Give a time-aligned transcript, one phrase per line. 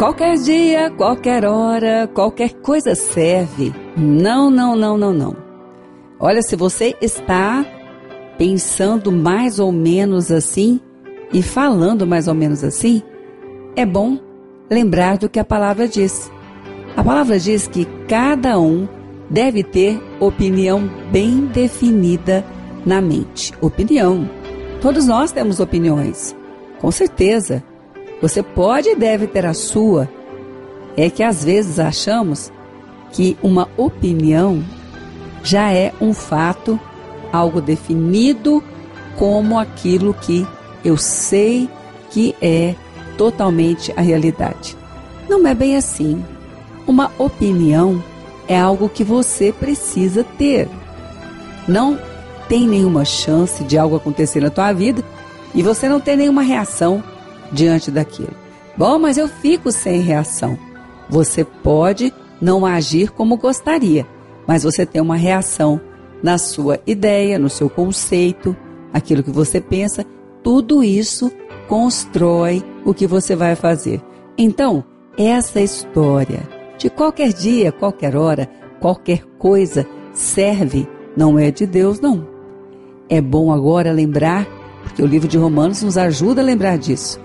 [0.00, 3.70] Qualquer dia, qualquer hora, qualquer coisa serve.
[3.94, 5.36] Não, não, não, não, não.
[6.18, 7.62] Olha, se você está
[8.38, 10.80] pensando mais ou menos assim
[11.34, 13.02] e falando mais ou menos assim,
[13.76, 14.18] é bom
[14.70, 16.32] lembrar do que a palavra diz.
[16.96, 18.88] A palavra diz que cada um
[19.28, 22.42] deve ter opinião bem definida
[22.86, 23.52] na mente.
[23.60, 24.26] Opinião.
[24.80, 26.34] Todos nós temos opiniões,
[26.80, 27.62] com certeza.
[28.20, 30.08] Você pode e deve ter a sua.
[30.96, 32.52] É que às vezes achamos
[33.12, 34.62] que uma opinião
[35.42, 36.78] já é um fato,
[37.32, 38.62] algo definido
[39.18, 40.46] como aquilo que
[40.84, 41.68] eu sei
[42.10, 42.74] que é
[43.16, 44.76] totalmente a realidade.
[45.28, 46.24] Não é bem assim.
[46.86, 48.02] Uma opinião
[48.48, 50.68] é algo que você precisa ter.
[51.68, 51.98] Não
[52.48, 55.04] tem nenhuma chance de algo acontecer na tua vida
[55.54, 57.02] e você não tem nenhuma reação
[57.52, 58.34] diante daquilo.
[58.76, 60.58] Bom, mas eu fico sem reação.
[61.08, 64.06] Você pode não agir como gostaria,
[64.46, 65.80] mas você tem uma reação
[66.22, 68.56] na sua ideia, no seu conceito,
[68.92, 70.04] aquilo que você pensa,
[70.42, 71.30] tudo isso
[71.68, 74.00] constrói o que você vai fazer.
[74.38, 74.84] Então,
[75.18, 76.48] essa história
[76.78, 78.48] de qualquer dia, qualquer hora,
[78.80, 82.26] qualquer coisa serve, não é de Deus, não.
[83.08, 84.46] É bom agora lembrar,
[84.84, 87.20] porque o livro de Romanos nos ajuda a lembrar disso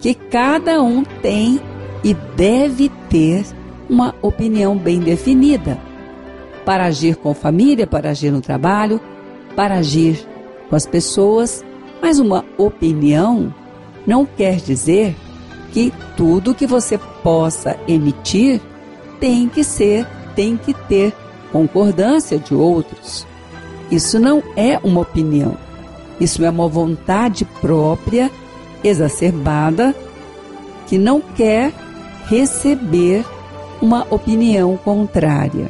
[0.00, 1.60] que cada um tem
[2.04, 3.44] e deve ter
[3.88, 5.78] uma opinião bem definida
[6.64, 9.00] para agir com família, para agir no trabalho,
[9.54, 10.26] para agir
[10.68, 11.64] com as pessoas.
[12.02, 13.54] Mas uma opinião
[14.06, 15.16] não quer dizer
[15.72, 18.60] que tudo que você possa emitir
[19.20, 21.14] tem que ser, tem que ter
[21.52, 23.26] concordância de outros.
[23.90, 25.56] Isso não é uma opinião.
[26.20, 28.30] Isso é uma vontade própria
[28.86, 29.94] exacerbada
[30.86, 31.72] que não quer
[32.26, 33.24] receber
[33.80, 35.68] uma opinião contrária.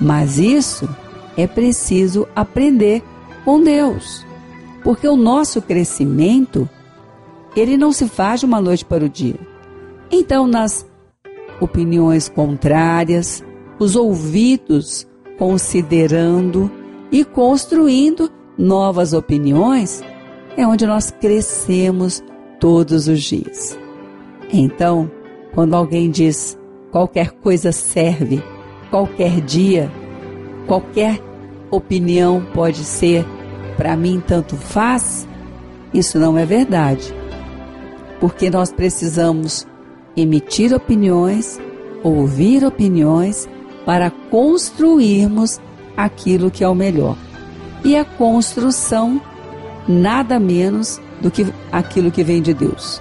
[0.00, 0.88] Mas isso
[1.36, 3.02] é preciso aprender
[3.44, 4.24] com Deus,
[4.82, 6.68] porque o nosso crescimento
[7.56, 9.38] ele não se faz de uma noite para o dia.
[10.10, 10.86] Então, nas
[11.60, 13.42] opiniões contrárias,
[13.78, 15.06] os ouvidos
[15.38, 16.70] considerando
[17.10, 20.02] e construindo novas opiniões,
[20.56, 22.22] é onde nós crescemos
[22.58, 23.78] todos os dias.
[24.52, 25.10] Então,
[25.54, 26.58] quando alguém diz
[26.90, 28.42] qualquer coisa serve,
[28.90, 29.90] qualquer dia,
[30.66, 31.20] qualquer
[31.70, 33.24] opinião pode ser,
[33.76, 35.28] para mim tanto faz,
[35.92, 37.14] isso não é verdade.
[38.20, 39.66] Porque nós precisamos
[40.16, 41.60] emitir opiniões,
[42.02, 43.48] ouvir opiniões,
[43.84, 45.60] para construirmos
[45.96, 47.16] aquilo que é o melhor.
[47.84, 49.20] E a construção
[49.88, 53.00] nada menos do que aquilo que vem de Deus.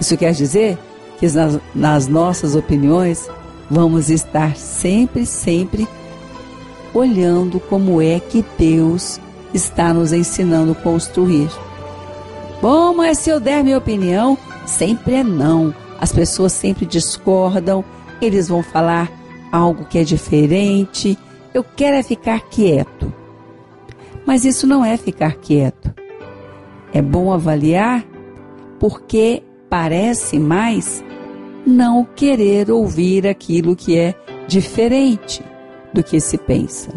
[0.00, 0.78] Isso quer dizer
[1.18, 3.28] que nas, nas nossas opiniões
[3.70, 5.86] vamos estar sempre, sempre
[6.92, 9.20] olhando como é que Deus
[9.54, 11.50] está nos ensinando a construir.
[12.60, 14.36] Bom, mas se eu der minha opinião,
[14.66, 15.74] sempre é não.
[16.00, 17.84] As pessoas sempre discordam,
[18.20, 19.10] eles vão falar
[19.52, 21.18] algo que é diferente.
[21.54, 23.12] Eu quero é ficar quieto.
[24.26, 25.92] Mas isso não é ficar quieto.
[26.92, 28.04] É bom avaliar
[28.78, 31.04] porque parece mais
[31.66, 34.14] não querer ouvir aquilo que é
[34.48, 35.42] diferente
[35.92, 36.90] do que se pensa.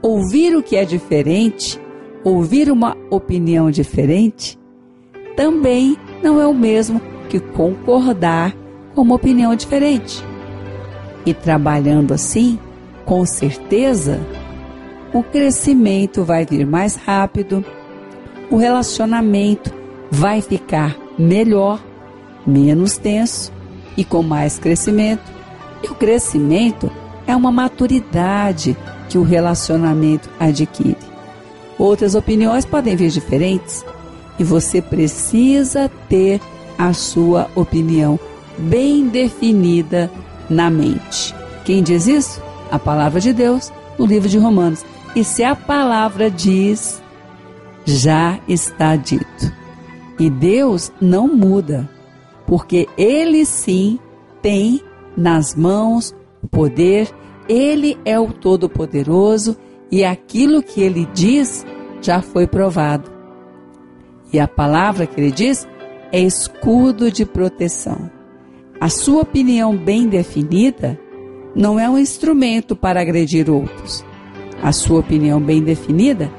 [0.00, 1.78] Ouvir o que é diferente,
[2.24, 4.58] ouvir uma opinião diferente,
[5.36, 8.54] também não é o mesmo que concordar
[8.94, 10.24] com uma opinião diferente.
[11.26, 12.58] E trabalhando assim,
[13.04, 14.20] com certeza,
[15.12, 17.64] o crescimento vai vir mais rápido,
[18.50, 19.72] o relacionamento
[20.10, 21.80] vai ficar melhor,
[22.46, 23.52] menos tenso
[23.96, 25.22] e com mais crescimento.
[25.82, 26.90] E o crescimento
[27.26, 28.76] é uma maturidade
[29.08, 30.96] que o relacionamento adquire.
[31.78, 33.84] Outras opiniões podem vir diferentes
[34.38, 36.40] e você precisa ter
[36.76, 38.18] a sua opinião
[38.58, 40.10] bem definida
[40.48, 41.34] na mente.
[41.64, 42.42] Quem diz isso?
[42.70, 44.84] A palavra de Deus no livro de Romanos.
[45.14, 47.02] E se a palavra diz,
[47.84, 49.52] já está dito.
[50.18, 51.88] E Deus não muda,
[52.46, 53.98] porque Ele sim
[54.42, 54.82] tem
[55.16, 57.08] nas mãos o poder,
[57.48, 59.56] Ele é o Todo-Poderoso
[59.90, 61.66] e aquilo que Ele diz
[62.02, 63.10] já foi provado.
[64.32, 65.66] E a palavra que Ele diz
[66.12, 68.10] é escudo de proteção.
[68.80, 70.98] A sua opinião bem definida
[71.54, 74.04] não é um instrumento para agredir outros.
[74.62, 76.30] A sua opinião bem definida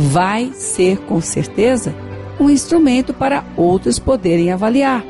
[0.00, 1.92] vai ser com certeza
[2.38, 5.04] um instrumento para outros poderem avaliar.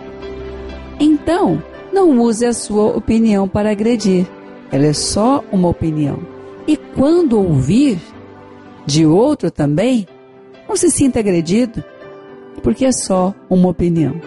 [0.98, 1.62] Então,
[1.92, 4.26] não use a sua opinião para agredir.
[4.72, 6.18] Ela é só uma opinião.
[6.66, 8.00] E quando ouvir
[8.86, 10.06] de outro também,
[10.66, 11.84] não se sinta agredido,
[12.62, 14.18] porque é só uma opinião.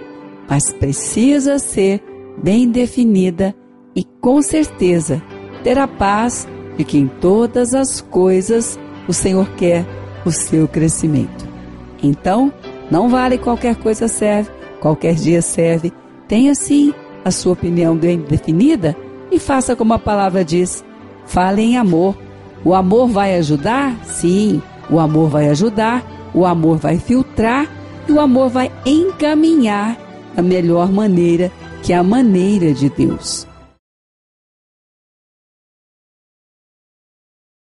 [0.48, 2.04] Mas precisa ser
[2.38, 3.56] bem definida
[3.96, 5.22] e com certeza
[5.64, 6.48] ter a paz
[6.78, 9.86] de que em todas as coisas o Senhor quer
[10.26, 11.48] o seu crescimento.
[12.02, 12.52] Então,
[12.90, 15.94] não vale qualquer coisa serve, qualquer dia serve.
[16.28, 18.96] Tenha sim a sua opinião bem definida
[19.32, 20.84] e faça como a palavra diz.
[21.26, 22.18] Fale em amor.
[22.64, 23.96] O amor vai ajudar?
[24.04, 26.04] Sim, o amor vai ajudar,
[26.34, 27.68] o amor vai filtrar
[28.08, 29.98] e o amor vai encaminhar
[30.36, 31.52] da melhor maneira,
[31.82, 33.48] que é a maneira de Deus.